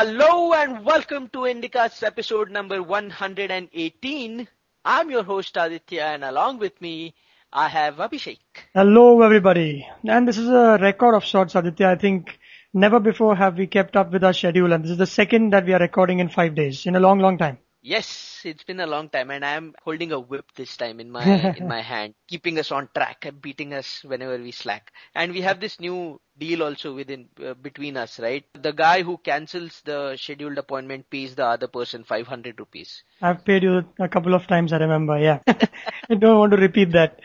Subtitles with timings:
[0.00, 4.48] Hello and welcome to Indicast episode number 118.
[4.84, 7.16] I'm your host Aditya and along with me
[7.52, 8.38] I have Abhishek.
[8.74, 9.84] Hello everybody.
[10.04, 11.88] And this is a record of sorts Aditya.
[11.88, 12.38] I think
[12.72, 15.66] never before have we kept up with our schedule and this is the second that
[15.66, 17.58] we are recording in five days in a long long time.
[17.82, 21.48] Yes, it's been a long time and I'm holding a whip this time in my
[21.54, 24.92] in my hand, keeping us on track and beating us whenever we slack.
[25.14, 28.44] And we have this new deal also within uh, between us, right?
[28.54, 33.04] The guy who cancels the scheduled appointment pays the other person 500 rupees.
[33.22, 35.40] I've paid you a couple of times, I remember, yeah.
[35.48, 37.20] I don't want to repeat that.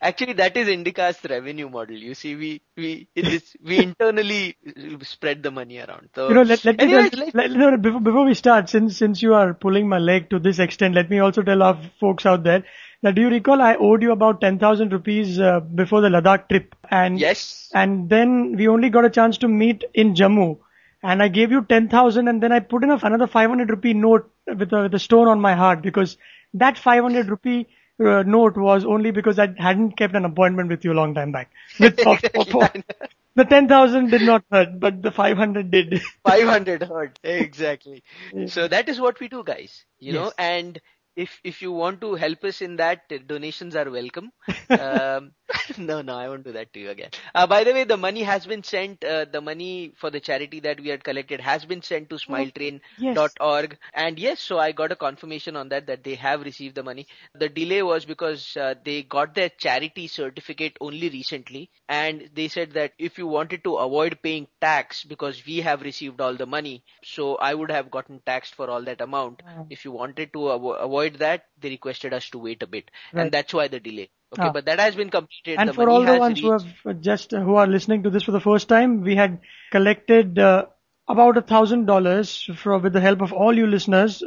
[0.00, 1.96] Actually, that is Indicast's revenue model.
[1.96, 4.56] You see, we we this, we internally
[5.02, 6.10] spread the money around.
[6.14, 9.22] So, you know, let, let me tell, let, no, before, before we start, since since
[9.22, 12.42] you are pulling my leg to this extent, let me also tell our folks out
[12.44, 12.64] there
[13.02, 16.48] that do you recall I owed you about ten thousand rupees uh, before the Ladakh
[16.48, 20.58] trip, and yes, and then we only got a chance to meet in Jammu,
[21.02, 23.70] and I gave you ten thousand, and then I put in a, another five hundred
[23.70, 26.16] rupee note with a, with a stone on my heart because
[26.54, 27.68] that five hundred rupee
[28.00, 31.32] uh, note was only because I hadn't kept an appointment with you a long time
[31.32, 31.50] back.
[31.78, 36.00] With the 10,000 did not hurt, but the 500 did.
[36.24, 37.18] 500 hurt.
[37.24, 38.02] Exactly.
[38.46, 39.84] So that is what we do, guys.
[39.98, 40.20] You yes.
[40.20, 40.80] know, and
[41.16, 44.30] if if you want to help us in that, donations are welcome.
[44.78, 45.32] um,
[45.78, 47.10] no, no, I won't do that to you again.
[47.34, 49.04] Uh, by the way, the money has been sent.
[49.04, 52.80] Uh, the money for the charity that we had collected has been sent to smiletrain.org.
[52.98, 53.78] Yes.
[53.94, 57.06] And yes, so I got a confirmation on that that they have received the money.
[57.34, 62.72] The delay was because uh, they got their charity certificate only recently, and they said
[62.72, 66.82] that if you wanted to avoid paying tax because we have received all the money,
[67.02, 69.42] so I would have gotten taxed for all that amount.
[69.68, 73.22] If you wanted to avo- avoid that, they requested us to wait a bit, right.
[73.22, 74.10] and that's why the delay.
[74.32, 74.52] Okay, ah.
[74.52, 75.58] but that has been completed.
[75.58, 76.66] And the for all the ones reached.
[76.82, 79.40] who have just uh, who are listening to this for the first time, we had
[79.70, 80.66] collected uh,
[81.08, 84.22] about a thousand dollars with the help of all you listeners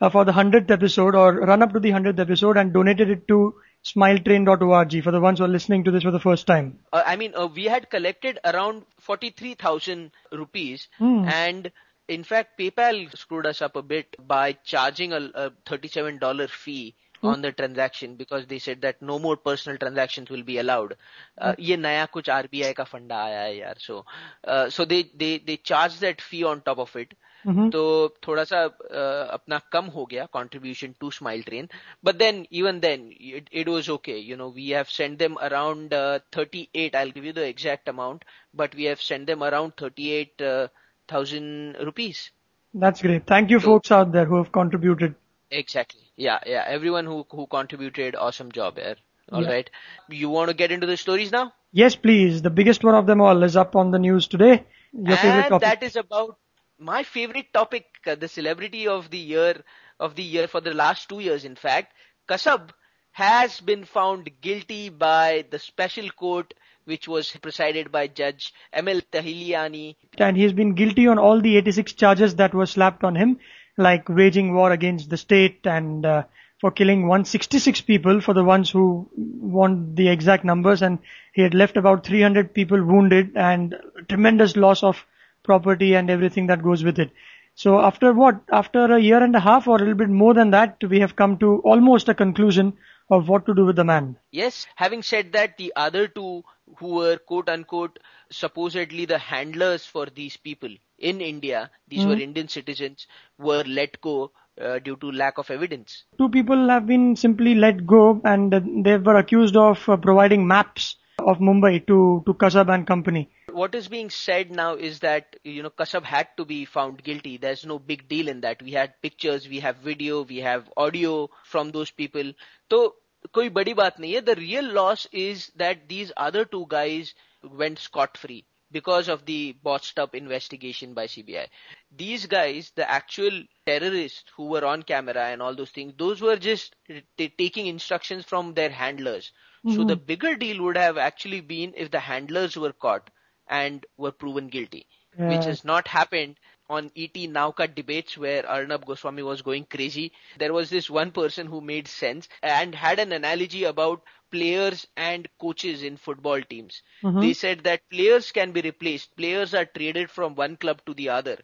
[0.00, 3.28] uh, for the hundredth episode or run up to the hundredth episode and donated it
[3.28, 6.78] to smiletrain.org for the ones who are listening to this for the first time.
[6.92, 11.28] Uh, I mean, uh, we had collected around forty-three thousand rupees, hmm.
[11.28, 11.70] and
[12.08, 17.26] in fact, PayPal screwed us up a bit by charging a, a $37 fee hmm?
[17.26, 20.96] on the transaction because they said that no more personal transactions will be allowed.
[21.38, 21.62] Uh, hmm.
[21.62, 24.04] ये नया कुछ RBI का फंडा आया है यार so
[24.44, 27.14] uh, so they they they charge that fee on top of it.
[27.44, 27.70] Mm-hmm.
[27.70, 31.68] तो थोड़ा सा uh, अपना कम हो गया contribution to smile train
[32.04, 33.10] but then even then
[33.52, 35.94] it was okay you know we have send them around
[36.36, 38.24] 38 I will give you the exact amount
[38.56, 40.66] but we have send them around 38 uh,
[41.08, 42.30] thousand rupees.
[42.74, 43.26] That's great.
[43.26, 45.14] Thank you, so, folks out there who have contributed.
[45.50, 46.02] Exactly.
[46.16, 46.64] Yeah, yeah.
[46.66, 48.96] Everyone who who contributed, awesome job there.
[49.32, 49.50] All yeah.
[49.50, 49.70] right.
[50.08, 51.52] You want to get into the stories now?
[51.72, 52.42] Yes, please.
[52.42, 54.64] The biggest one of them all is up on the news today.
[54.92, 56.38] Your and that is about
[56.78, 59.62] my favorite topic, uh, the celebrity of the year
[59.98, 61.94] of the year for the last two years, in fact.
[62.28, 62.70] Kasab
[63.12, 69.00] has been found guilty by the special court which was presided by Judge M.L.
[69.12, 69.96] Tahiliani.
[70.18, 73.38] And he's been guilty on all the 86 charges that were slapped on him
[73.76, 76.22] like waging war against the state and uh,
[76.60, 80.98] for killing 166 people for the ones who want the exact numbers and
[81.32, 83.74] he had left about 300 people wounded and
[84.08, 85.04] tremendous loss of
[85.42, 87.10] property and everything that goes with it.
[87.56, 88.40] So after what?
[88.50, 91.16] After a year and a half or a little bit more than that, we have
[91.16, 92.76] come to almost a conclusion
[93.10, 94.16] of what to do with the man.
[94.30, 96.44] Yes, having said that, the other two
[96.78, 97.98] who were quote unquote
[98.30, 102.10] supposedly the handlers for these people in India, these mm-hmm.
[102.10, 103.06] were Indian citizens,
[103.38, 104.30] were let go
[104.60, 106.04] uh, due to lack of evidence.
[106.18, 110.96] Two people have been simply let go and they were accused of uh, providing maps
[111.18, 113.30] of Mumbai to, to Kasab and company.
[113.52, 117.36] What is being said now is that, you know, Kasab had to be found guilty.
[117.36, 118.60] There's no big deal in that.
[118.60, 122.32] We had pictures, we have video, we have audio from those people.
[122.70, 122.96] So,
[123.33, 124.21] कोई बड़ी बात नहीं है.
[124.25, 127.13] The real loss is that these other two guys
[127.43, 131.47] went scot free because of the botched up investigation by CBI.
[131.91, 136.37] These guys, the actual terrorists who were on camera and all those things, those were
[136.37, 136.75] just
[137.17, 139.31] t- taking instructions from their handlers.
[139.65, 139.75] Mm-hmm.
[139.75, 143.09] So the bigger deal would have actually been if the handlers were caught
[143.47, 144.87] and were proven guilty,
[145.17, 145.29] yeah.
[145.29, 146.37] which has not happened
[146.69, 150.11] on ET Now Cut debates where Arnab Goswami was going crazy.
[150.37, 155.27] There was this one person who made sense and had an analogy about players and
[155.39, 156.81] coaches in football teams.
[157.03, 157.21] Mm-hmm.
[157.21, 159.15] They said that players can be replaced.
[159.15, 161.37] Players are traded from one club to the other.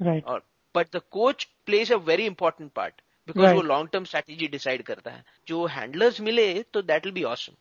[0.00, 0.24] Right.
[0.26, 0.40] Uh,
[0.72, 3.56] but the coach plays a very important part because right.
[3.56, 7.52] वो long term strategy decide करता है जो handlers मिले तो that will be awesome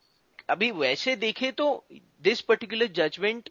[0.49, 1.67] अभी वैसे देखे तो
[2.27, 3.49] दिस पर्टिकुलर जजमेंट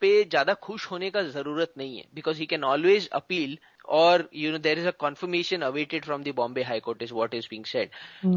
[0.00, 3.58] पे ज़्यादा खुश होने का ज़रूरत नहीं है because he can always appeal
[3.98, 7.46] और you know there is a confirmation awaited from the Bombay high court is what is
[7.50, 7.90] being said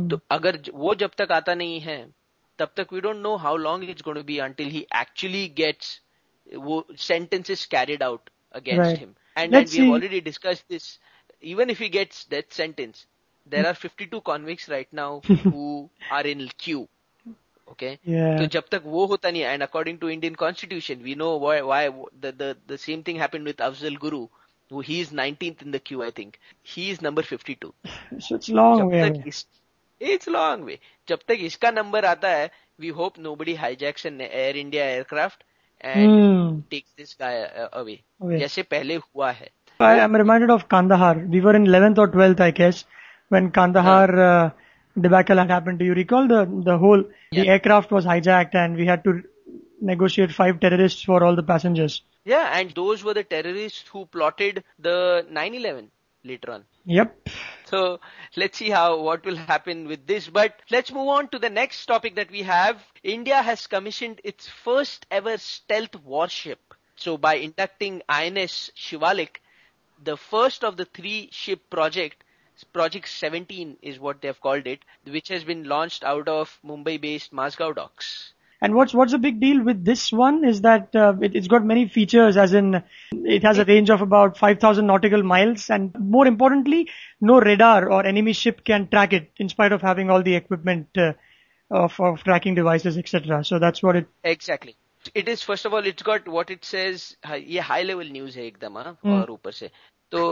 [0.10, 1.98] तो अगर वो जब तक आता नहीं है
[2.60, 6.00] तब तक we don't know how long it's gonna be until he actually gets
[6.48, 10.98] वो sentences carried out against him and and we already discuss this
[11.44, 13.06] even if he gets death sentence
[13.48, 16.88] there are fifty two convicts right now who are in queue
[17.73, 17.93] Okay.
[18.05, 18.39] Yeah.
[18.39, 21.57] So जब तक वो होता नहीं है, and according to Indian constitution, we know why
[21.71, 21.81] why
[22.25, 24.27] the the the same thing happened with Afzal Guru.
[24.71, 26.35] Who he is 19th in the queue, I think.
[26.71, 27.69] He is number 52.
[28.25, 29.29] So it's long जब way तक away.
[29.29, 29.47] इस
[30.01, 30.79] it's long way
[31.09, 35.43] जब तक इसका number आता है we hope no buddy हाईजैक्स N air India aircraft
[35.85, 36.61] and Hmm.
[36.71, 37.43] Takes this guy
[37.73, 38.39] away Away.
[38.41, 39.49] जैसे पहले हुआ है
[39.81, 41.15] I am reminded of Kandahar.
[41.35, 42.85] We were in 11th or 12th, I guess,
[43.35, 44.51] when Kandahar uh,
[45.00, 45.80] debacle had happened.
[45.80, 49.24] Do you recall the the whole the aircraft was hijacked and we had to
[49.84, 52.02] negotiate five terrorists for all the passengers.
[52.26, 55.90] Yeah, and those were the terrorists who plotted the 9/11
[56.24, 56.66] later on.
[56.86, 57.30] Yep.
[57.66, 58.00] So
[58.38, 60.30] let's see how what will happen with this.
[60.30, 62.82] But let's move on to the next topic that we have.
[63.04, 66.74] India has commissioned its first ever stealth warship.
[66.96, 69.38] So by inducting INS Shivalik,
[70.02, 72.23] the first of the three ship project,
[72.64, 77.34] Project 17 is what they have called it, which has been launched out of Mumbai-based
[77.34, 78.34] Mazgaon docks.
[78.62, 81.66] And what's what's the big deal with this one is that uh, it, it's got
[81.66, 82.82] many features, as in
[83.12, 86.90] it has a range of about 5,000 nautical miles, and more importantly,
[87.20, 90.88] no radar or enemy ship can track it, in spite of having all the equipment
[90.98, 91.12] uh,
[91.70, 93.44] of, of tracking devices, etc.
[93.44, 94.08] So that's what it.
[94.24, 94.78] Exactly.
[95.15, 97.17] It is first of all, it's got what it says.
[97.27, 99.13] ये high level news है एकदम हाँ Hmm.
[99.13, 99.71] और ऊपर से
[100.11, 100.23] तो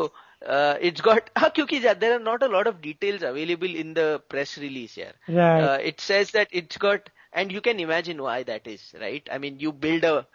[0.47, 4.23] uh, it's got हाँ क्योंकि there are not a lot of details available in the
[4.29, 5.13] press release here.
[5.29, 5.63] Right.
[5.65, 9.29] Uh, it says that it's got and you can imagine why that is, right?
[9.33, 10.27] I mean, you build a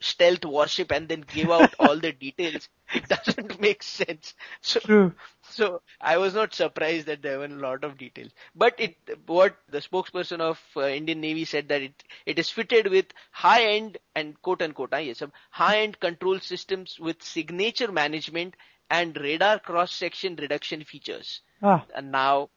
[0.00, 2.68] stealth warship and then give out all the details.
[2.94, 4.34] It doesn't make sense.
[4.60, 5.12] So True.
[5.42, 8.32] so I was not surprised that there were a lot of details.
[8.54, 12.88] But it, what the spokesperson of uh, Indian Navy said that it, it is fitted
[12.88, 18.54] with high-end and quote unquote, ah, yes, some high-end control systems with signature management
[18.90, 21.40] and radar cross-section reduction features.
[21.62, 21.84] Ah.
[21.94, 22.50] And now,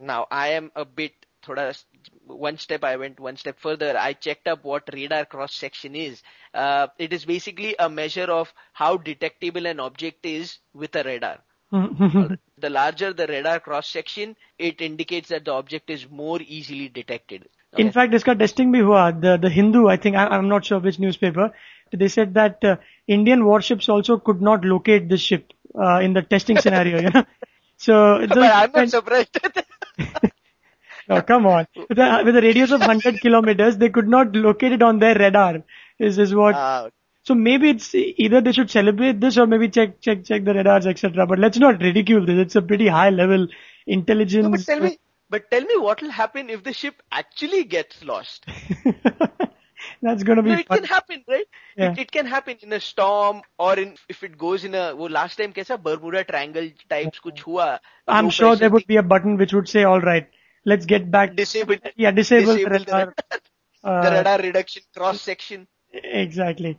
[0.00, 1.12] now I am a bit,
[1.43, 1.83] thoda,
[2.25, 3.97] one step I went one step further.
[3.97, 6.21] I checked up what radar cross section is.
[6.53, 11.39] Uh, it is basically a measure of how detectable an object is with a radar.
[11.71, 17.49] the larger the radar cross section, it indicates that the object is more easily detected.
[17.77, 17.91] In Okay.
[17.91, 19.09] fact, इसका testing भी हुआ.
[19.21, 21.51] The the Hindu, I think, I, I'm not sure which newspaper.
[21.91, 22.75] They said that uh,
[23.07, 27.01] Indian warships also could not locate this ship uh, in the testing scenario.
[27.01, 27.25] You know?
[27.77, 29.37] So, but I'm not surprised.
[31.10, 31.66] Oh, come on.
[31.88, 35.16] With a, with a radius of 100 kilometers, they could not locate it on their
[35.16, 35.64] radar,
[35.98, 36.54] is, is what.
[36.54, 36.90] Uh,
[37.24, 40.86] so maybe it's either they should celebrate this or maybe check, check, check the radars,
[40.86, 41.26] etc.
[41.26, 42.38] But let's not ridicule this.
[42.38, 43.48] It's a pretty high level
[43.86, 44.44] intelligence.
[44.44, 44.98] No, but tell me,
[45.28, 48.46] but tell me what will happen if the ship actually gets lost.
[50.02, 50.50] That's gonna be.
[50.50, 50.78] No, it fun.
[50.78, 51.46] can happen, right?
[51.76, 51.92] Yeah.
[51.92, 54.92] It, it, can happen in a storm or in if it goes in a.
[54.92, 57.30] Last time, kaisa Bermuda Triangle types oh.
[57.30, 57.80] kuch hua.
[58.06, 60.28] I'm sure there would be a button which would say, "All right,
[60.64, 63.14] let's get back." thing, disable Yeah, disable, disable the radar.
[63.82, 65.66] Uh, the radar reduction cross section.
[65.92, 66.78] Exactly.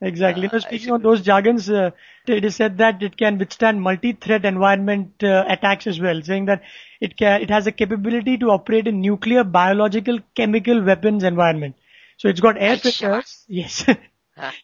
[0.00, 0.48] Exactly.
[0.52, 1.90] Uh, speaking of those jargons, uh,
[2.26, 6.62] it is said that it can withstand multi-threat environment uh, attacks as well, saying that
[7.00, 11.76] it can, it has a capability to operate in nuclear, biological, chemical weapons environment.
[12.16, 13.44] So it's got air filters.
[13.48, 13.84] Yes.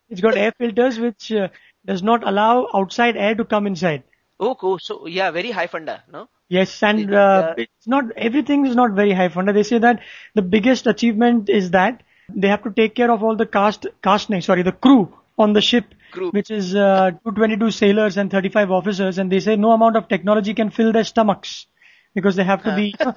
[0.09, 1.49] It's got air filters which uh,
[1.87, 4.03] does not allow outside air to come inside.
[4.41, 4.79] Oh, cool.
[4.79, 6.29] So yeah, very high funda, no?
[6.49, 9.53] Yes, and uh, uh, it's not everything is not very high funda.
[9.53, 10.01] They say that
[10.35, 12.03] the biggest achievement is that
[12.35, 15.61] they have to take care of all the cast casting, sorry, the crew on the
[15.61, 16.31] ship, Crew.
[16.31, 20.55] which is uh, 222 sailors and 35 officers, and they say no amount of technology
[20.55, 21.67] can fill their stomachs
[22.15, 23.15] because they have to be you know,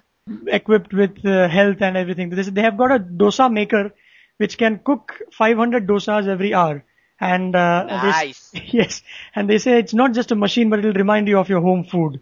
[0.48, 2.30] equipped with uh, health and everything.
[2.30, 3.92] They, say they have got a dosa maker
[4.38, 6.84] which can cook 500 dosas every hour.
[7.22, 8.52] And uh, nice.
[8.52, 9.02] They, yes,
[9.36, 11.86] and they say it's not just a machine, but it'll remind you of your home
[11.86, 12.20] food.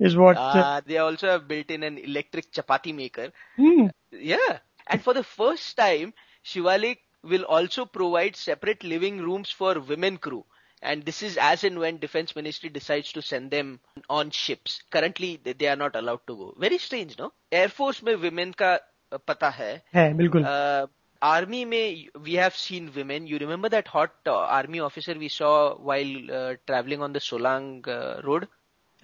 [0.00, 3.32] Is what uh, uh, they also have built in an electric chapati maker.
[3.56, 3.86] Hmm.
[4.10, 4.58] Yeah,
[4.88, 6.12] and for the first time,
[6.44, 10.44] Shivalik will also provide separate living rooms for women crew
[10.82, 13.80] and this is as and when defense ministry decides to send them
[14.10, 18.16] on ships currently they are not allowed to go very strange no air force may
[18.16, 18.78] women ka
[19.12, 20.86] uh, pata hai hai bilkul uh,
[21.22, 23.26] army में we have seen women.
[23.26, 27.86] You remember that hot uh, army officer we saw while uh, traveling on the Solang
[27.88, 28.48] uh, road?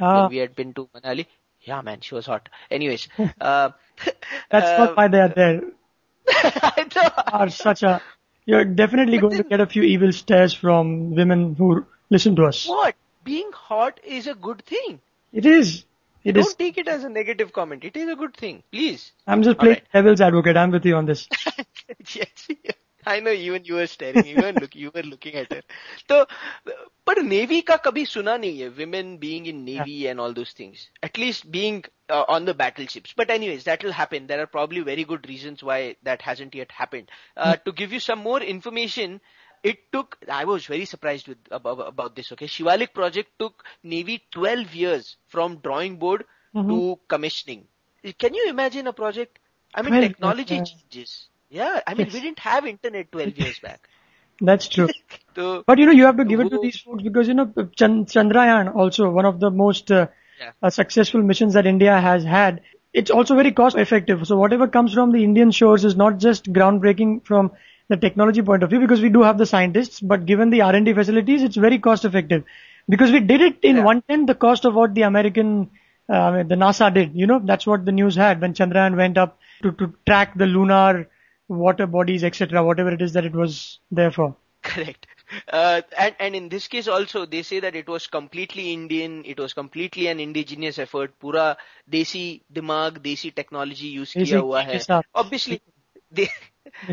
[0.01, 1.27] Ah, when we had been to Manali.
[1.63, 2.49] Yeah, man, she was hot.
[2.71, 3.09] Anyways,
[3.41, 3.71] uh,
[4.51, 5.63] that's not why they are there.
[7.33, 8.01] Are such a
[8.47, 12.67] You're definitely going to get a few evil stares from women who listen to us.
[12.67, 12.97] What?
[13.25, 15.01] Being hot is a good thing.
[15.33, 15.85] It is.
[16.25, 17.85] It Don't is, take it as a negative comment.
[17.85, 18.63] It is a good thing.
[18.73, 19.13] Please.
[19.27, 19.93] I'm just playing right.
[19.93, 20.57] devil's advocate.
[20.57, 21.29] I'm with you on this.
[22.15, 22.49] yes,
[23.07, 24.27] I know even you were staring.
[24.27, 25.63] You were, look, you were looking at her.
[26.09, 26.27] So,
[27.05, 28.69] but Navy ka kabhi suna nahi hai.
[28.77, 30.11] Women being in Navy yeah.
[30.11, 30.91] and all those things.
[31.03, 33.15] At least being uh, on the battleships.
[33.17, 34.27] But anyways, that will happen.
[34.27, 37.11] There are probably very good reasons why that hasn't yet happened.
[37.37, 37.63] Uh, hmm.
[37.65, 39.21] to give you some more information,
[39.63, 42.47] it took, I was very surprised with about, about this, okay?
[42.47, 46.25] Shivalik project took Navy 12 years from drawing board
[46.69, 47.67] to commissioning.
[48.19, 49.39] Can you imagine a project?
[49.75, 50.65] I mean, 12 years, technology yeah.
[50.65, 51.29] changes.
[51.51, 52.15] Yeah, I mean, Yes.
[52.15, 53.89] we didn't have internet 12 years back.
[54.41, 54.89] That's true.
[55.35, 57.53] So, But you know, you have to give it to these folks because you know,
[57.77, 60.09] Chan- Chandrayaan also one of the most uh,
[60.41, 60.53] Yeah.
[60.63, 62.63] uh, successful missions that India has had.
[62.93, 64.27] It's also very cost effective.
[64.27, 67.53] So whatever comes from the Indian shores is not just groundbreaking from
[67.90, 70.94] the technology point of view because we do have the scientists, but given the R&D
[70.94, 72.44] facilities, it's very cost effective
[72.90, 73.84] because we did it in Yeah.
[73.84, 75.70] one tenth the cost of what the American,
[76.10, 77.12] uh, the NASA did.
[77.16, 80.46] You know, that's what the news had when Chandrayaan went up to, to track the
[80.46, 81.08] lunar
[81.48, 84.36] water bodies, etc., whatever it is that it was there for.
[84.64, 85.08] correct.
[85.52, 89.40] Uh, and, and in this case also, they say that it was completely Indian, it
[89.40, 91.56] was completely an indigenous effort, पूरा
[91.90, 94.80] देसी दिमाग, देसी technology use देसी किया हुआ के है.
[94.80, 95.04] साथ.
[95.16, 95.62] Obviously,
[96.12, 96.30] they,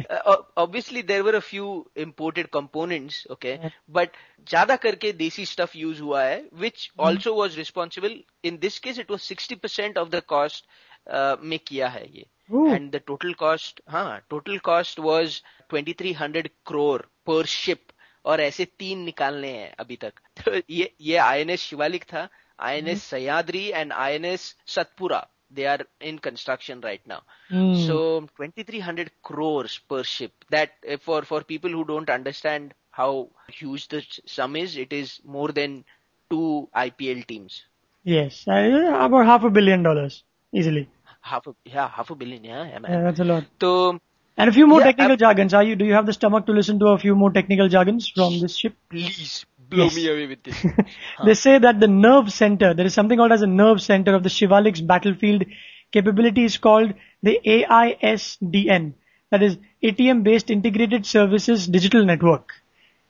[0.09, 3.69] uh, obviously there were a few imported components, okay, Yeah.
[3.89, 4.17] but
[4.49, 7.05] ज़्यादा करके देसी stuff use हुआ है, which Hmm.
[7.07, 8.15] also was responsible.
[8.43, 10.67] In this case, it was 60% of the cost
[11.13, 12.25] uh, में किया है ये.
[12.53, 12.67] Ooh.
[12.67, 17.91] And the total cost, हाँ, total cost was 2300 crore per ship.
[18.25, 20.13] और ऐसे तीन निकालने हैं अभी तक
[20.43, 22.27] तो ये ये आईएनएस शिवालिक था
[22.59, 27.97] INS Sahyadri and INS Satpura they are in construction right now Hmm.
[27.97, 33.87] so 2300 crores per ship that uh, for for people who don't understand how huge
[33.89, 35.83] the sum is it is more than
[36.29, 37.65] two IPL teams
[38.03, 40.23] Yes, uh, about half a billion dollars
[40.53, 40.89] easily.
[41.21, 42.95] half a yeah half a billion yeah, yeah man.
[42.95, 43.45] Yeah, that's a lot.
[43.61, 43.99] so
[44.37, 45.53] And a few more Yeah, technical ab- jargons.
[45.53, 45.75] Are you?
[45.75, 48.57] Do you have the stomach to listen to a few more technical jargons from this
[48.57, 48.75] ship?
[48.89, 49.95] please blow Yes.
[49.95, 50.65] me away with this
[51.25, 54.23] They say that the nerve center, there is something called as a nerve center of
[54.23, 55.45] the Shivalik's battlefield
[55.91, 56.93] capability is called
[57.23, 58.93] the AISDN.
[59.31, 62.51] That is ATM based integrated services digital network.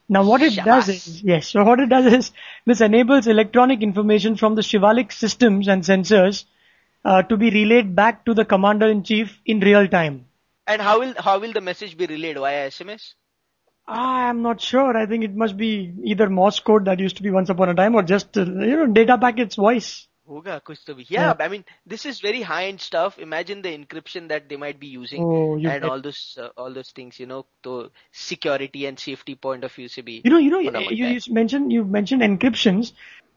[0.07, 2.31] Now what it does is, yes, so what it does is
[2.65, 6.45] this enables electronic information from the Shivalik systems and sensors
[7.03, 10.25] uh, to be relayed back to the commander in chief in real time.
[10.67, 13.03] and how will how will the message be relayed via SMS
[13.87, 14.97] Ah, I'm not sure.
[14.97, 17.75] I think it must be either Morse code that used to be once upon a
[17.75, 20.07] time or just, uh, you know, data packets voice.
[20.27, 20.95] Hoga, to.
[21.07, 23.19] Yeah, I mean, this is very high-end stuff.
[23.19, 26.89] Imagine the encryption that they might be using oh, and all those uh, all those
[26.89, 29.87] things, you know, to security and safety point of view.
[30.03, 32.93] Be you know, you know, you, you mentioned you mentioned encryptions.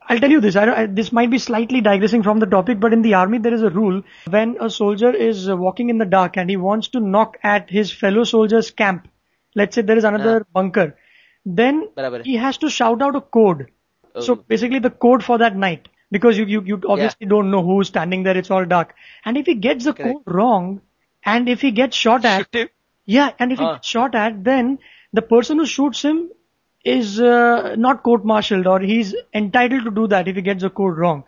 [0.08, 0.56] I'll tell you this.
[0.56, 3.52] I, I, this might be slightly digressing from the topic, but in the army there
[3.52, 7.00] is a rule when a soldier is walking in the dark and he wants to
[7.00, 9.08] knock at his fellow soldier's camp
[9.60, 10.86] let's say there is another uh, bunker,
[11.58, 12.24] then Barabar.
[12.24, 13.68] he has to shout out a code.
[14.14, 14.20] Oh.
[14.20, 17.28] So basically the code for that night, because you, you, you obviously yeah.
[17.28, 18.36] don't know who's standing there.
[18.36, 18.94] It's all dark.
[19.24, 20.14] And if he gets the Correct.
[20.14, 20.80] code wrong
[21.24, 22.48] and if he gets shot at,
[23.04, 23.62] yeah, and if uh.
[23.62, 23.74] he ah.
[23.74, 24.78] gets shot at, then
[25.12, 26.30] the person who shoots him
[26.84, 30.96] is uh, not court-martialed or he's entitled to do that if he gets the code
[30.96, 31.24] wrong.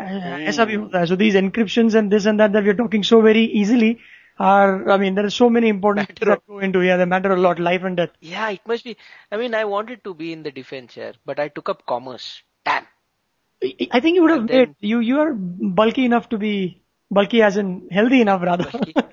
[0.00, 1.06] Mm.
[1.06, 3.98] So these encryptions and this and that that we're talking so very easily,
[4.38, 6.96] are, I mean, there are so many important things Matter that go into here.
[6.98, 8.10] They matter a lot, life and death.
[8.20, 8.96] Yeah, it must be.
[9.30, 12.42] I mean, I wanted to be in the defense here, but I took up commerce.
[12.64, 12.86] Damn.
[13.62, 17.42] I I think you would have then- you, you are bulky enough to be, bulky
[17.42, 18.70] as in healthy enough rather.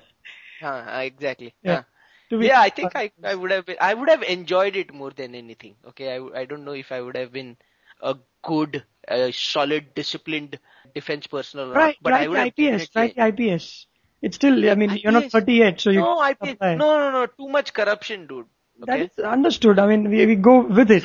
[0.62, 1.54] Uh, exactly.
[1.62, 1.82] Yeah.
[2.30, 5.10] Be, Yeah, I think I, I would have been, I would have enjoyed it more
[5.10, 5.76] than anything.
[5.88, 7.56] Okay, I, w- I don't know if I would have been
[8.00, 10.58] a good, uh, solid, disciplined
[10.94, 13.86] defense personnel or Right, not, but I right, would have IPS, right, IPS.
[14.21, 15.31] It's still, I mean, you're not IPS.
[15.33, 16.75] 30 yet, so you No, I can think apply.
[16.75, 18.47] no, no, no, too much corruption, dude.
[18.79, 19.03] That Okay.
[19.05, 19.79] is understood.
[19.79, 21.03] I mean, we, we go with it.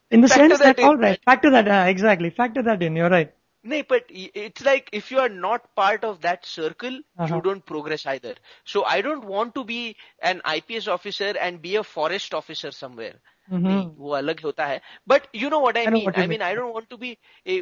[0.11, 2.95] In the Factor sense that, in, all right, factor that, uh, exactly, factor that in,
[2.95, 3.31] you're right.
[3.63, 7.35] No, but i- it's like if you are not part of that circle, Uh-huh.
[7.35, 8.33] you don't progress either.
[8.63, 9.97] So I don't want to be
[10.31, 13.15] an IPS officer and be a forest officer somewhere.
[13.51, 13.65] Mhm.
[13.67, 14.79] नहीं, वो अलग होता है.
[15.13, 16.05] But you know what I, I know mean.
[16.09, 16.41] what you I mean, mean.
[16.41, 17.61] I don't want to be a,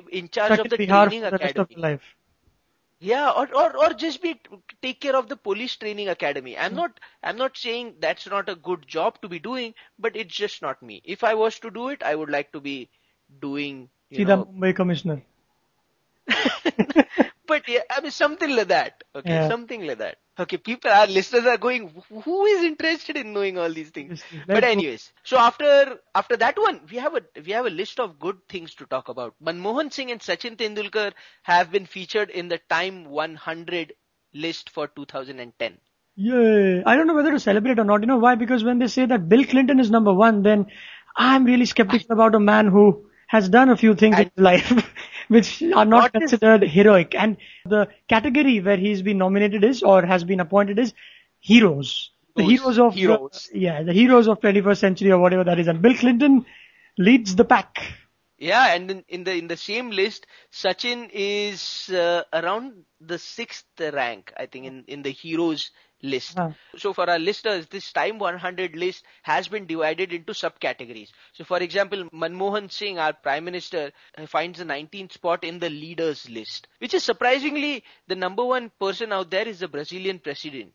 [3.03, 4.41] Yeah, or, or or just be
[4.83, 6.57] take care of the police training academy.
[6.65, 6.75] Hmm.
[6.75, 10.35] I'm not I'm not saying that's not a good job to be doing, but it's
[10.35, 11.03] just not me.
[11.05, 12.91] If I was to do it, I would like to be
[13.41, 14.39] doing you See the.
[14.45, 15.23] Mumbai commissioner.
[17.47, 19.05] but yeah, I mean something like that.
[19.15, 19.49] Okay, Yeah.
[19.49, 20.19] something like that.
[20.39, 24.23] Okay, people, our listeners are going, who is interested in knowing all these things?
[24.47, 28.19] But anyways, so after, after that one, we have a, we have a list of
[28.19, 29.35] good things to talk about.
[29.45, 31.13] Manmohan Singh and Sachin Tendulkar
[31.43, 33.93] have been featured in the Time 100
[34.33, 35.79] list for 2010.
[36.17, 38.01] Yeah, I don't know whether to celebrate or not.
[38.01, 38.35] You know why?
[38.35, 40.67] Because when they say that Bill Clinton is number one, then
[41.17, 44.43] I'm really skeptical about a man who has done a few things and, in his
[44.43, 44.92] life
[45.33, 47.15] which are not considered is, heroic.
[47.15, 50.95] And the category where he's been nominated is or has been appointed is
[51.41, 52.11] heroes.
[52.37, 53.49] The heroes of heroes.
[53.53, 55.69] The, yeah, the heroes of 21st century or whatever that is.
[55.69, 56.47] And Bill Clinton
[56.99, 57.83] leads the pack.
[58.43, 63.67] Yeah, and in, in the in the same list, Sachin is uh, around the sixth
[63.79, 65.71] rank, I think, in in the heroes
[66.03, 66.37] list.
[66.37, 66.53] Uh-huh.
[66.77, 71.13] So for our listeners, this Time 100 list has been divided into subcategories.
[71.35, 75.71] So for example, Manmohan Singh, our Prime Minister, uh, finds the 19th spot in the
[75.71, 80.73] leaders list, which is surprisingly the number one person out there is the Brazilian president.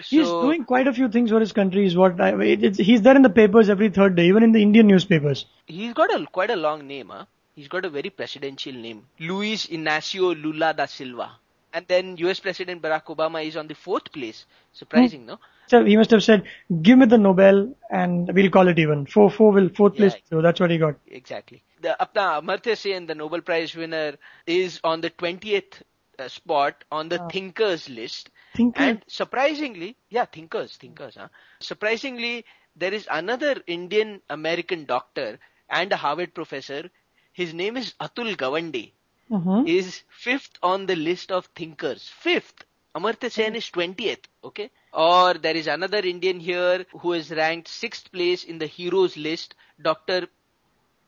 [0.00, 1.86] So, he's doing quite a few things for his country.
[1.86, 4.86] Is what I, he's there in the papers every third day, even in the Indian
[4.86, 5.46] newspapers.
[5.66, 7.24] He's got a quite a long name, huh?
[7.54, 11.30] He's got a very presidential name, Luis Inacio Lula da Silva
[11.72, 14.46] and then US President Barack Obama is on the fourth place.
[14.72, 15.28] Surprising, hmm.
[15.28, 15.38] no?
[15.66, 16.44] So he must have said,
[16.82, 20.22] "Give me the Nobel, and we'll call it even." Four, four will fourth yeah, place.
[20.30, 20.96] So that's what he got.
[21.06, 21.62] Exactly.
[21.82, 24.14] The Apna Amartya Sen, the Nobel Prize winner,
[24.46, 25.82] is on the twentieth
[26.26, 27.28] spot on the ah.
[27.28, 28.30] thinkers list.
[28.54, 28.82] Thinkers.
[28.82, 31.14] And surprisingly, yeah, thinkers, thinkers.
[31.16, 31.28] Huh?
[31.60, 32.44] Surprisingly,
[32.74, 35.38] there is another Indian American doctor
[35.70, 36.90] and a Harvard professor.
[37.32, 38.92] His name is Atul Gawande
[39.30, 39.66] mm-hmm.
[39.66, 42.08] is fifth on the list of thinkers.
[42.20, 42.64] Fifth.
[42.94, 44.70] Amartya Sen is 20th, okay?
[44.92, 49.54] Or there is another Indian here who is ranked sixth place in the heroes list,
[49.80, 50.26] Dr.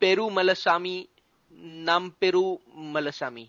[0.00, 1.08] Perumalsamy,
[1.52, 3.48] Namperu Malasamy.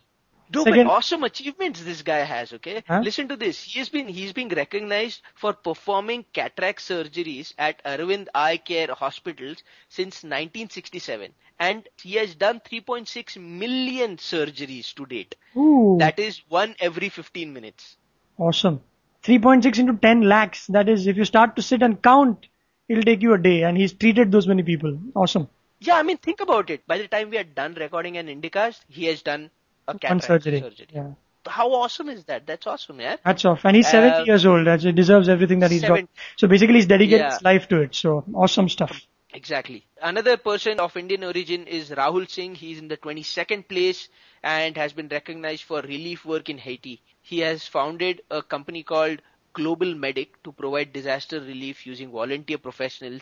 [0.53, 0.85] No, Second.
[0.85, 2.83] but awesome achievements this guy has, okay?
[2.85, 3.01] Huh?
[3.03, 3.63] Listen to this.
[3.63, 9.63] He has been, he's being recognized for performing cataract surgeries at Aravind Eye Care hospitals
[9.87, 11.31] since 1967.
[11.59, 15.35] And he has done 3.6 million surgeries to date.
[15.55, 15.95] Ooh.
[15.99, 17.95] That is one every 15 minutes.
[18.37, 18.81] Awesome.
[19.23, 20.67] 3.6 into 10 lakhs.
[20.67, 22.47] That is, if you start to sit and count,
[22.89, 23.63] it'll take you a day.
[23.63, 24.99] And he's treated those many people.
[25.15, 25.47] Awesome.
[25.79, 26.85] Yeah, I mean, think about it.
[26.87, 29.49] By the time we are done recording an Indicast, he has done
[29.87, 30.59] a cataract surgery.
[30.61, 30.87] surgery.
[30.93, 31.11] Yeah.
[31.47, 32.45] How awesome is that?
[32.45, 33.15] That's awesome, yeah.
[33.25, 33.65] That's off.
[33.65, 34.67] And he's uh, 70 years old.
[34.79, 36.07] He deserves everything that he's got.
[36.37, 37.33] So basically he's dedicated yeah.
[37.33, 37.95] his life to it.
[37.95, 39.01] So awesome stuff.
[39.33, 39.85] Exactly.
[40.01, 42.53] Another person of Indian origin is Rahul Singh.
[42.53, 44.09] He's in the 22nd place
[44.43, 47.01] and has been recognized for relief work in Haiti.
[47.21, 49.21] He has founded a company called
[49.53, 53.21] Global Medic to provide disaster relief using volunteer professionals,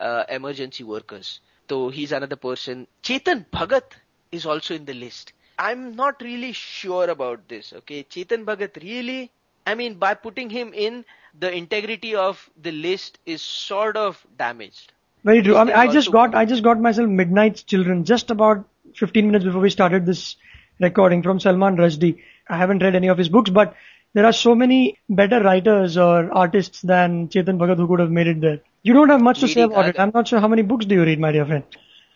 [0.00, 1.40] uh, emergency workers.
[1.68, 2.86] So he's another person.
[3.02, 3.92] Chetan Bhagat
[4.30, 5.32] is also in the list.
[5.60, 7.72] I'm not really sure about this.
[7.80, 9.30] Okay, Chetan Bhagat really,
[9.66, 11.04] I mean, by putting him in,
[11.38, 14.94] the integrity of the list is sort of damaged.
[15.22, 15.56] Very true.
[15.56, 19.44] I, mean, I just got, I just got myself Midnight's Children just about 15 minutes
[19.44, 20.36] before we started this
[20.80, 22.18] recording from Salman Rushdie.
[22.48, 23.76] I haven't read any of his books, but
[24.14, 28.28] there are so many better writers or artists than Chetan Bhagat who could have made
[28.28, 28.60] it there.
[28.82, 30.00] You don't have much to say about it.
[30.00, 31.64] I'm not sure how many books do you read, my dear friend.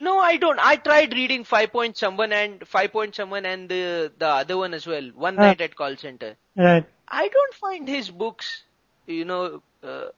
[0.04, 0.58] No, I don't.
[0.60, 4.74] I tried reading Five Point Someone and Five Point Someone and the the other one
[4.74, 5.10] as well.
[5.14, 6.36] One night at call center.
[6.56, 6.86] Right.
[7.08, 8.64] I don't find his books.
[9.06, 10.08] You know, uh,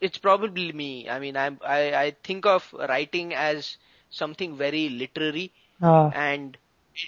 [0.00, 1.08] it's probably me.
[1.08, 3.76] I mean, I'm I I think of writing as
[4.10, 6.56] something very literary, uh, and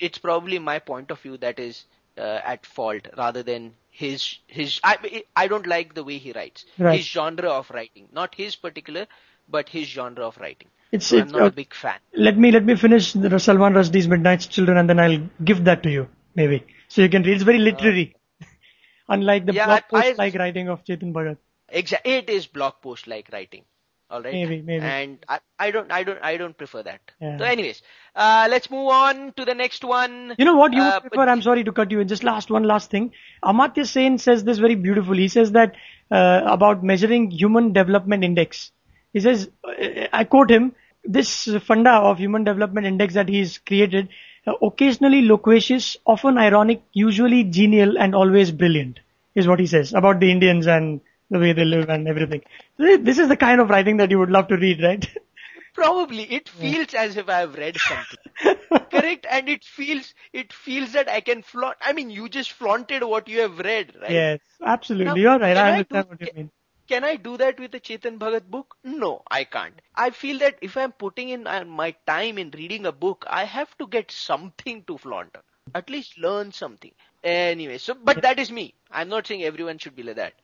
[0.00, 1.85] it's probably my point of view that is
[2.18, 4.80] uh, at fault rather than his his.
[4.85, 6.66] I I don't like the way he writes.
[6.78, 6.98] Right.
[6.98, 9.06] His genre of writing, not his particular,
[9.48, 10.68] but his genre of writing.
[10.92, 11.98] It's, so I'm not uh, a big fan.
[12.14, 15.83] Let me let me finish the Salman Rushdie's Midnight's Children, and then I'll give that
[15.85, 17.35] to you, maybe, so you can read.
[17.35, 18.46] It's very literary, uh,
[19.09, 21.38] unlike the yeah, blog post like writing of Chetan Bhagat.
[21.68, 23.64] Exactly, it is blog post like writing.
[24.11, 24.33] All right.
[24.33, 24.85] Maybe, maybe.
[24.85, 27.00] And I, I don't, I don't, I don't prefer that.
[27.20, 27.38] Yeah.
[27.38, 27.81] So, anyways,
[28.16, 30.35] uh, let's move on to the next one.
[30.37, 31.29] You know what you uh, prefer?
[31.29, 32.09] I'm sorry to cut you in.
[32.09, 33.12] Just last one, last thing.
[33.44, 35.22] Amartya Sen says this very beautifully.
[35.22, 35.76] He says that
[36.11, 38.72] uh, about measuring human development index.
[39.12, 44.09] He says, uh, I quote him, this funda of human development index that he's created,
[44.46, 49.01] uh, occasionally loquacious, often ironic, usually genial, and always brilliant,
[49.35, 52.42] is what he says about the Indians and the way they live and everything.
[52.77, 55.07] This is the kind of writing that you would love to read, right?
[55.75, 56.25] Probably.
[56.25, 57.03] It feels yeah.
[57.03, 58.88] as if I have read something.
[58.90, 59.27] Correct?
[59.31, 63.29] And it feels, it feels that I can flaunt, I mean, you just flaunted what
[63.29, 64.11] you have read, right?
[64.11, 65.07] Yes, absolutely.
[65.07, 65.57] Now, You're right.
[65.57, 66.51] I understand do, what you mean.
[66.90, 68.76] Can I do that with a Chetan Bhagat book?
[68.83, 69.81] No, I can't.
[69.94, 73.44] I feel that if I'm putting in uh, my time in reading a book, I
[73.44, 75.37] have to get something to flaunt.
[75.72, 76.90] At least learn something.
[77.22, 78.74] Anyway, so, but that is me.
[78.90, 80.35] I'm not saying everyone should be like that.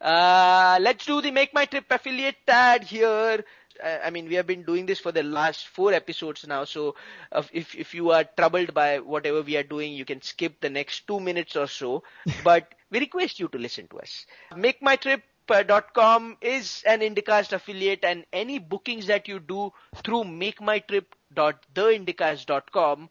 [0.00, 3.44] Uh, let's do the Make My Trip affiliate tag here.
[3.82, 6.62] Uh, I mean, we have been doing this for the last four episodes now.
[6.66, 6.94] So,
[7.32, 10.70] uh, if if you are troubled by whatever we are doing, you can skip the
[10.70, 12.04] next two minutes or so.
[12.44, 14.24] but we request you to listen to us.
[14.54, 15.24] Make My Trip
[15.94, 19.72] com is an Indicast affiliate and any bookings that you do
[20.04, 23.10] through makemytrip.theindicast.com,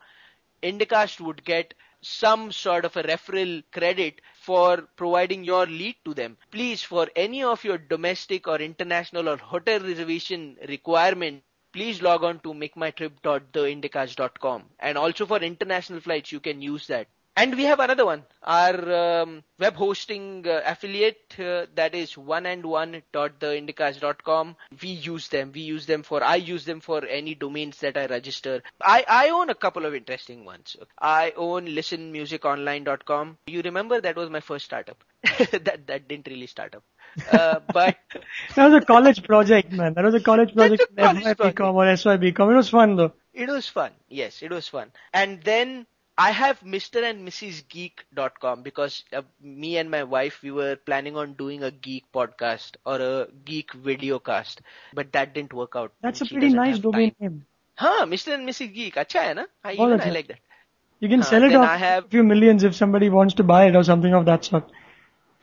[0.64, 6.38] Indicast would get some sort of a referral credit for providing your lead to them.
[6.52, 11.42] Please, for any of your domestic or international or hotel reservation requirement,
[11.74, 14.64] please log on to makemytrip.theindicast.com.
[14.80, 17.08] And also for international flights, you can use that.
[17.38, 22.46] And we have another one, our um, web hosting uh, affiliate uh, that is one
[22.46, 24.56] and one dot theindicast.com.
[24.82, 25.52] We use them.
[25.54, 28.64] We use them for, I use them for any domains that I register.
[28.82, 30.78] I, I own a couple of interesting ones.
[30.98, 33.38] I own listenmusiconline.com.
[33.48, 35.04] You remember that was my first startup.
[35.24, 36.84] that, that didn't really start up.
[37.32, 37.98] Uh, but
[38.56, 39.94] that was a college project, man.
[39.94, 40.96] That was a college project.
[40.98, 42.52] College FYBCom or SYBCom.
[42.52, 43.14] It was fun though.
[43.34, 43.92] It was fun.
[44.08, 44.92] Yes, it was fun.
[45.14, 45.86] And then
[46.18, 47.04] I have Mr.
[47.04, 47.68] and Mrs.
[47.68, 52.78] Geek.com because uh, me and my wife, we were planning on doing a geek podcast
[52.86, 54.62] or a geek video cast,
[54.94, 55.92] but that didn't work out.
[56.02, 57.16] That's a pretty nice domain time.
[57.20, 57.46] name.
[57.76, 58.34] Huh, Mr.
[58.34, 58.74] and Mrs.
[58.74, 58.96] Geek.
[58.96, 59.46] Acha hai na?
[59.64, 60.40] I, even I like that.
[61.02, 63.66] You can sell it off I have, a few millions if somebody wants to buy
[63.66, 64.72] it or something of that sort.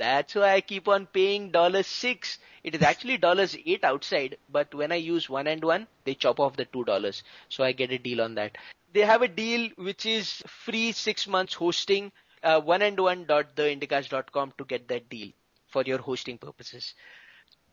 [0.02, 2.38] That's why I keep on paying dollar six.
[2.64, 6.40] It is actually dollars eight outside, but when I use one and one, they chop
[6.40, 7.22] off the two dollars.
[7.48, 8.56] So I get a deal on that
[8.92, 12.12] they have a deal which is free six months hosting.
[12.42, 15.28] Uh, one and one dot to get that deal
[15.68, 16.94] for your hosting purposes.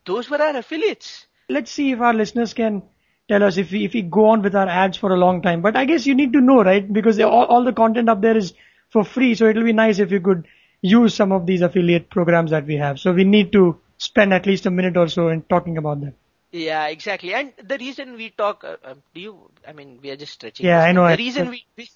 [0.06, 1.26] Those were our affiliates.
[1.50, 2.84] Let's see if our listeners can
[3.28, 5.62] tell us if we if we go on with our ads for a long time.
[5.62, 6.92] But I guess you need to know, right?
[6.92, 8.54] Because all, all the content up there is
[8.90, 10.48] for free, so it'll be nice if you could
[10.81, 12.99] use some of these affiliate programs that we have.
[12.99, 16.15] So we need to spend at least a minute or so in talking about them.
[16.53, 17.35] Yeah, exactly.
[17.35, 19.51] And the reason we talk, uh, um, do you?
[19.67, 20.67] I mean, we are just stretching.
[20.67, 21.09] Yeah, I know.
[21.09, 21.89] The reason we, we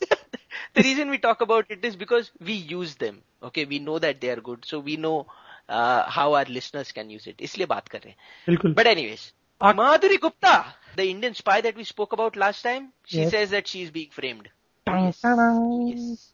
[0.75, 3.23] the reason we talk about it is because we use them.
[3.43, 5.27] Okay, we know that they are good, so we know
[5.69, 7.39] uh, how our listeners can use it.
[7.39, 8.75] इसलिए बात कर रहे हैं.
[8.75, 13.21] But anyways, uh, Madhuri Gupta, the Indian spy that we spoke about last time, she
[13.21, 13.31] yes.
[13.31, 14.49] says that she is being framed.
[14.88, 15.20] Yes.
[15.24, 16.34] yes.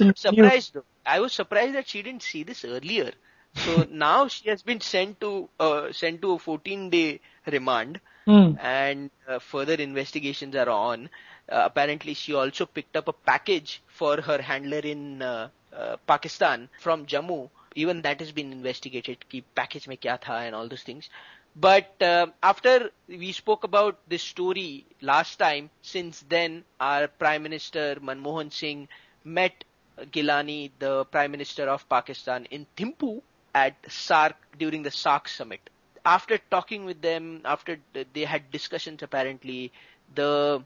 [0.00, 0.74] I'm surprised.
[0.74, 0.84] Though.
[1.04, 3.12] I was surprised that she didn't see this earlier.
[3.54, 8.58] So now she has been sent to uh, sent to a 14 day remand, mm.
[8.60, 11.10] and uh, further investigations are on.
[11.48, 16.68] Uh, apparently, she also picked up a package for her handler in uh, uh, Pakistan
[16.80, 17.48] from Jammu.
[17.74, 19.28] Even that has been investigated.
[19.28, 21.10] Ki package mein kya tha and all those things.
[21.58, 27.96] But uh, after we spoke about this story last time, since then our Prime Minister
[27.96, 28.88] Manmohan Singh
[29.24, 29.64] met
[30.12, 33.22] Gilani, the Prime Minister of Pakistan, in Thimphu
[33.54, 35.70] at SAARC during the SAARC summit.
[36.04, 37.78] After talking with them, after
[38.12, 39.72] they had discussions apparently,
[40.14, 40.62] the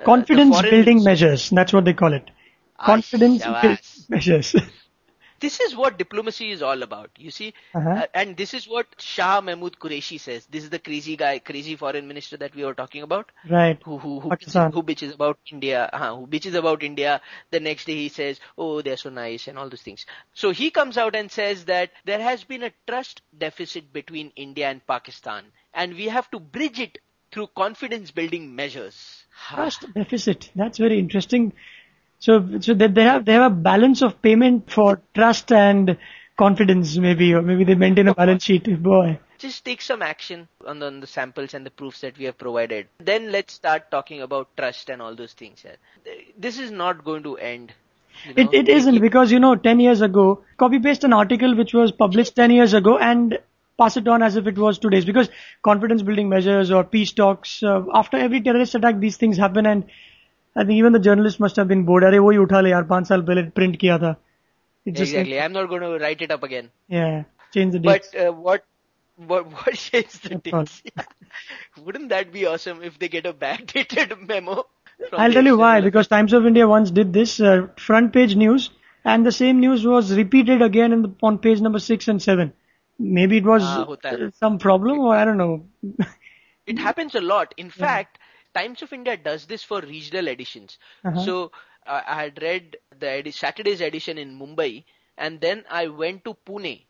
[0.00, 2.28] uh, confidence the building measures, that's what they call it.
[2.78, 4.56] Confidence building measures.
[5.40, 7.10] this is what diplomacy is all about.
[7.16, 7.90] You see, uh-huh.
[7.90, 10.46] uh, and this is what Shah Mahmood Qureshi says.
[10.46, 13.30] This is the crazy guy, crazy foreign minister that we were talking about.
[13.48, 13.78] Right.
[13.84, 15.88] Who who who, bitches, who bitches about India?
[15.92, 17.20] Uh, who bitches about India?
[17.50, 20.06] The next day he says, "Oh, they're so nice" and all those things.
[20.32, 24.68] So he comes out and says that there has been a trust deficit between India
[24.68, 26.98] and Pakistan, and we have to bridge it
[27.32, 29.24] through confidence building measures.
[29.48, 30.50] Trust deficit.
[30.54, 31.52] That's very interesting.
[32.24, 35.98] So, so they, they have they have a balance of payment for trust and
[36.38, 38.82] confidence, maybe, or maybe they maintain a balance sheet.
[38.82, 42.24] Boy, just take some action on the, on the samples and the proofs that we
[42.24, 42.86] have provided.
[42.98, 45.66] Then let's start talking about trust and all those things.
[46.38, 47.74] This is not going to end.
[48.24, 48.50] You know?
[48.50, 51.92] It it isn't because you know, ten years ago, copy paste an article which was
[51.92, 53.38] published ten years ago and
[53.76, 55.28] pass it on as if it was today's because
[55.62, 59.84] confidence building measures or peace talks uh, after every terrorist attack these things happen and
[60.55, 62.03] I think even the journalist must have been bored.
[62.03, 64.15] अरे वही उठा ले यार पांच साल पहले print किया था.
[64.85, 65.39] Exactly.
[65.39, 66.69] I'm not going to write it up again.
[66.87, 67.23] Yeah.
[67.53, 68.09] Change the dates.
[68.13, 68.63] But uh, what
[69.27, 70.81] what what change the dates?
[71.85, 74.65] Wouldn't that be awesome if they get a backdated memo?
[75.13, 75.81] I'll tell you why.
[75.81, 78.69] Because Times of India once did this uh, front page news,
[79.05, 82.53] and the same news was repeated again in the, on page number six and seven.
[82.97, 83.95] Maybe it was ah,
[84.39, 85.65] some problem, or I don't know.
[86.65, 87.53] it happens a lot.
[87.57, 87.71] In yeah.
[87.71, 88.19] fact,
[88.54, 90.78] Times of India does this for regional editions.
[91.04, 91.24] Uh-huh.
[91.24, 91.52] So
[91.86, 94.84] uh, I had read the edi- Saturday's edition in Mumbai,
[95.18, 96.82] and then I went to Pune.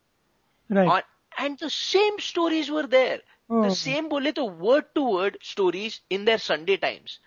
[0.68, 0.88] Right.
[0.88, 1.02] On,
[1.38, 3.20] and the same stories were there.
[3.50, 3.62] Oh.
[3.62, 7.18] The same bole the word to word stories in their Sunday Times.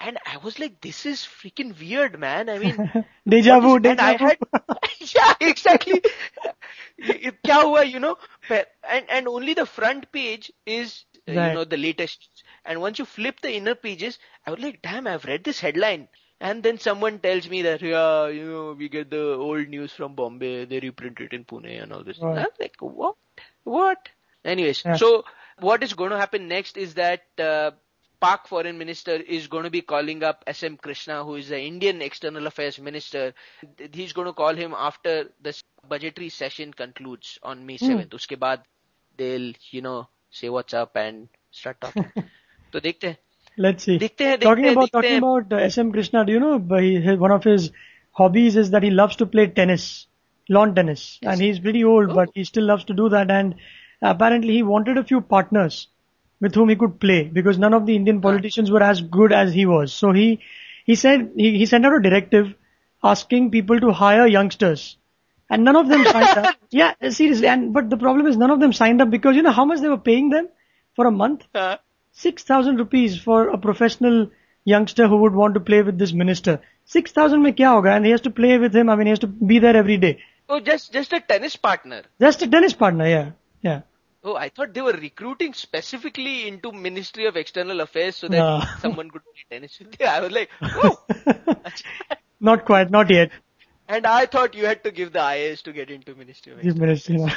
[0.00, 2.48] And I was like, this is freaking weird, man.
[2.48, 4.38] I mean, deja vu, deja I had,
[5.14, 6.02] yeah, exactly.
[7.00, 8.18] Kya hua, you know?
[8.50, 11.48] And, and only the front page is right.
[11.48, 12.28] you know the latest
[12.64, 16.08] and once you flip the inner pages i was like damn i've read this headline
[16.40, 20.14] and then someone tells me that yeah you know we get the old news from
[20.14, 22.38] bombay they reprint it in pune and all this right.
[22.38, 23.16] i'm like what
[23.64, 24.08] what
[24.44, 24.96] anyways yeah.
[24.96, 25.24] so
[25.60, 27.70] what is going to happen next is that uh,
[28.20, 32.00] Pak Foreign Minister is going to be calling up SM Krishna, who is the Indian
[32.00, 33.34] External Affairs Minister.
[33.92, 37.84] He's going to call him after this budgetary session concludes on May hmm.
[37.84, 38.08] 7th.
[38.08, 38.14] Mm.
[38.14, 38.62] Uske baad,
[39.18, 40.08] they'll, you know,
[40.39, 42.05] say what's up and start talking.
[42.73, 43.17] तो देखते हैं
[43.65, 43.97] Let's see.
[43.99, 46.39] देखते हैं talking देखते हैं about देखते talking हैं about uh, SM Krishna, do you
[46.39, 47.71] know by his, one of his
[48.19, 49.87] hobbies is that he loves to play tennis,
[50.57, 51.31] lawn tennis, Yes.
[51.33, 52.15] and he's pretty old, Oh.
[52.19, 53.31] but he still loves to do that.
[53.31, 53.55] And
[54.01, 55.87] apparently, he wanted a few partners
[56.39, 59.53] with whom he could play because none of the Indian politicians were as good as
[59.53, 59.91] he was.
[59.93, 60.39] So he
[60.85, 62.53] he said he, he sent out a directive
[63.03, 64.97] asking people to hire youngsters.
[65.50, 66.56] and none of them signed up.
[66.70, 67.48] Yeah, seriously.
[67.48, 69.80] And but the problem is none of them signed up because you know how much
[69.80, 70.48] they were paying them
[70.96, 71.44] for a month?
[71.54, 71.58] Uh.
[71.58, 71.78] हाँ,
[72.12, 74.30] 6,000 rupees for a professional
[74.64, 76.60] youngster who would want to play with this minister.
[76.86, 77.96] 6,000 mein kya hoga?
[77.96, 78.88] And he has to play with him.
[78.88, 80.12] I mean, he has to be there every day.
[80.48, 83.28] oh just just a tennis partner Just a tennis partner, yeah.
[83.62, 83.80] Yeah.
[84.22, 88.60] oh I thought they were recruiting specifically into Ministry of External Affairs so that No.
[88.82, 90.50] someone could play tennis with you I was like
[90.84, 90.94] oh
[92.50, 93.30] not quite, not yet.
[93.94, 97.12] And I thought you had to give the IAS to get into Ministry of minister,
[97.12, 97.28] you.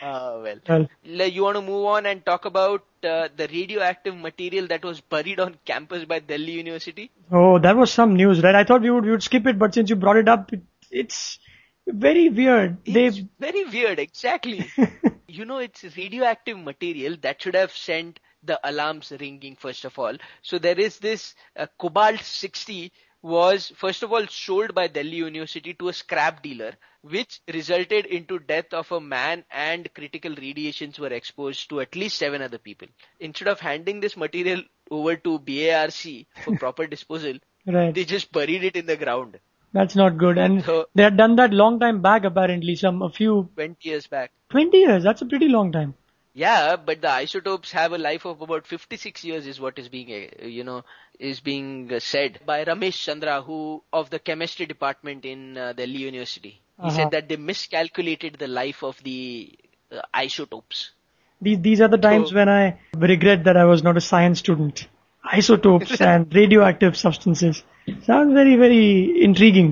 [0.00, 0.60] Ah, well.
[0.68, 0.86] well,
[1.28, 5.40] You want to move on and talk about uh, the radioactive material that was buried
[5.40, 7.10] on campus by Delhi University?
[7.32, 8.54] oh, that was some news, right?
[8.54, 10.62] I thought we would, we would skip it, but since you brought it up, it,
[10.90, 11.38] it's
[11.86, 12.78] very weird.
[12.84, 14.66] It's They, very weird, exactly.
[15.28, 20.14] you know, it's radioactive material that should have sent the alarms ringing first of all.
[20.42, 25.74] So there is this uh, cobalt 60 was first of all sold by Delhi University
[25.74, 31.12] to a scrap dealer, which resulted into death of a man and critical radiations were
[31.12, 32.88] exposed to at least seven other people.
[33.20, 37.34] Instead of handing this material over to BARC for proper disposal,
[37.66, 37.94] right.
[37.94, 39.38] they just buried it in the ground
[39.72, 40.38] That's not good.
[40.38, 44.06] And So- they had done that long time back, apparently, some, a few, 20 years
[44.06, 44.32] back.
[44.50, 45.02] 20 years.
[45.02, 45.94] That's a pretty long time.
[46.37, 50.11] Yeah, but the isotopes have a life of about 56 years is what is being,
[50.41, 50.83] uh, you know,
[51.19, 55.99] is being uh, said by Ramesh Chandra, who, of the chemistry department in uh, Delhi
[56.05, 56.53] University.
[56.81, 56.95] He Uh-huh.
[56.95, 59.51] said that they miscalculated the life of the
[59.91, 60.81] uh, isotopes.
[61.41, 62.79] These these are the times So- when I
[63.11, 64.87] regret that I was not a science student.
[65.39, 67.63] Isotopes and radioactive substances
[68.07, 69.69] sound very very intriguing,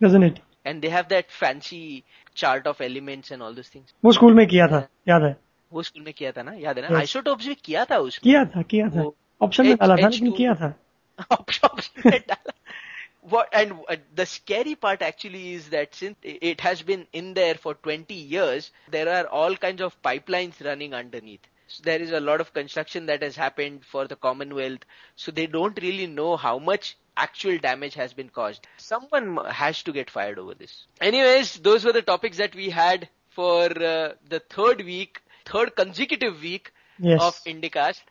[0.00, 0.38] doesn't it?
[0.64, 3.92] And they have that fancy chart of elements and all those things.
[4.04, 5.36] वो school में किया था याद है
[5.72, 6.98] वो school में किया था ना याद है ना Yes.
[7.00, 10.08] आइसोटोप्स भी किया था उसमें किया था किया था वो ऑप्शन में H- डाला था
[10.08, 10.74] H2 लेकिन किया था
[11.30, 12.52] option में डाला.
[13.32, 17.54] What and uh, the scary part actually is that since it has been in there
[17.54, 21.40] for 20 years, there are all kinds of pipelines running underneath.
[21.68, 24.84] So there is a lot of construction that has happened for the Commonwealth,
[25.16, 28.66] so they don't really know how much actual damage has been caused.
[28.76, 30.86] Someone has to get fired over this.
[31.00, 36.41] Anyways, those were the topics that we had for uh, the third week, third consecutive
[36.41, 37.21] week Yes.
[37.21, 38.01] of Indicast.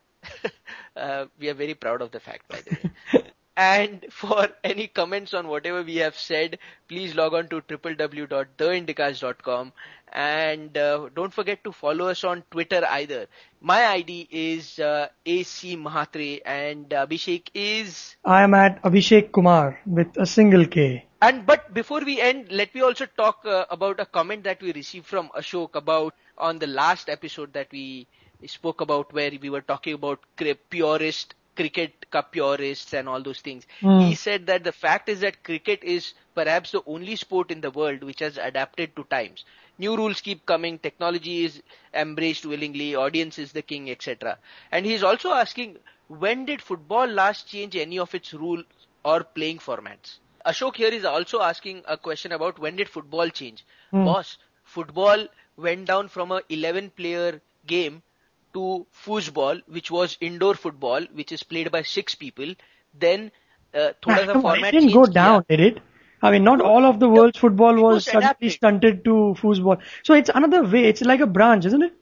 [0.97, 2.91] uh, we are very proud of the fact, by the way.
[3.57, 9.73] and for any comments on whatever we have said, please log on to www.theindicast.com
[10.13, 13.27] and uh, don't forget to follow us on Twitter either.
[13.61, 20.09] My ID is uh, AC Mahatre and Abhishek is I am at Abhishek Kumar with
[20.17, 21.05] a single K.
[21.21, 24.73] and but before we end, let me also talk uh, about a comment that we
[24.73, 28.07] received from Ashok about on the last episode that we
[28.47, 30.21] spoke about where we were talking about
[30.71, 33.67] purist cricket ka purists and all those things.
[33.81, 33.99] Hmm.
[34.01, 37.71] He said that the fact is that cricket is perhaps the only sport in the
[37.71, 39.45] world which has adapted to times.
[39.79, 41.63] New rules keep coming, technology is
[41.95, 44.39] embraced willingly, audience is the king, etc.
[44.71, 48.65] And he's also asking, when did football last change any of its rules
[49.05, 50.19] or playing formats?
[50.47, 53.65] Ashok here is also asking a question about when did football change?
[53.91, 54.05] Hmm.
[54.05, 55.27] Boss, football
[55.59, 58.03] went down from a 11 player game
[58.55, 62.55] to foosball, which was indoor football, which is played by six people.
[62.95, 63.33] Then
[63.75, 65.45] uh, thoda No, format it didn't go down, किया.
[65.49, 65.81] did it?
[66.23, 69.79] I mean, not all of the world's football was was suddenly stunted to foosball.
[70.05, 70.85] So it's another way.
[70.85, 71.95] It's like a branch, isn't it?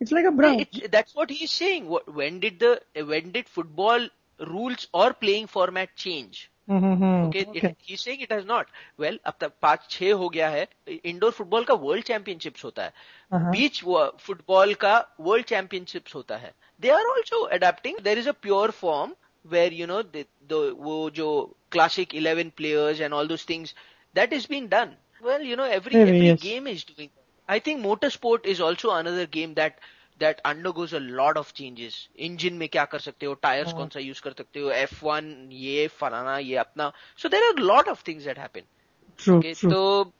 [0.00, 0.82] It's like a branch.
[0.82, 1.88] It, that's what he's saying.
[1.88, 6.50] What, when did the when did football rules or playing format change?
[6.68, 8.66] He saying it has not
[9.00, 10.66] well अब तक पाँच छह हो गया है
[11.04, 12.92] indoor football का world championships होता है।
[13.32, 13.50] uh-huh.
[13.52, 13.82] बीच
[14.26, 19.14] फुटबॉल का वर्ल्ड चैंपियनशिप्स होता है। They are also adapting there is a pure form
[19.44, 20.02] where you know
[20.82, 21.28] वो जो
[21.72, 23.74] classic eleven players and all those things
[24.16, 27.10] that is been done well you know every every game is doing
[27.48, 29.76] I think motor sport is also another game that
[30.19, 33.33] another game that that undergoes a lot of changes engine में क्या कर सकते हो
[33.33, 33.77] tyres हाँ.
[33.77, 37.65] कौन सा use कर सकते हो F1 ये फलाना ये अपना so there are a
[37.65, 38.61] lot of things that happen
[39.17, 39.69] True, Okay, true.
[39.69, 40.13] so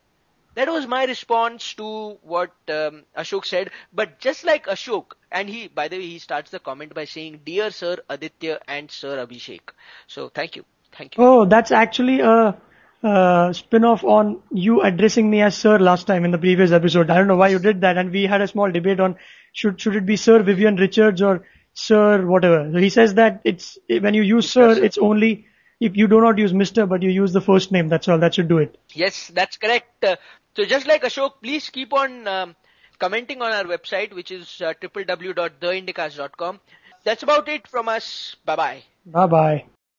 [0.56, 3.70] that was my response to what um, Ashok said.
[3.94, 7.42] But just like Ashok, and he, by the way, he starts the comment by saying,
[7.46, 9.62] "Dear Sir Aditya and Sir Abhishek."
[10.08, 10.66] So thank you,
[10.98, 11.24] thank you.
[11.24, 12.58] Oh, that's actually a,
[13.04, 17.10] uh spin-off on you addressing me as sir last time in the previous episode.
[17.10, 19.16] I don't know why you did that, and we had a small debate on
[19.57, 22.71] should should it be Sir Vivian Richards or Sir whatever.
[22.73, 25.47] So he says that it's when you use Sir, it's only
[25.81, 27.89] if you do not use Mister, but you use the first name.
[27.89, 28.19] That's all.
[28.19, 28.77] That should do it.
[28.93, 30.05] Yes, that's correct.
[30.05, 30.17] Uh,
[30.57, 32.57] so just like Ashok, please keep on um,
[32.99, 36.61] commenting on our website, which is uh, www.theindicast.com.
[37.05, 38.37] That's about it from us.
[38.45, 38.83] Bye bye.
[39.07, 39.65] Bye bye.